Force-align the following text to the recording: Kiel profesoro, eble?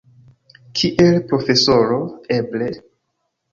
Kiel 0.79 1.19
profesoro, 1.33 2.01
eble? 2.41 2.73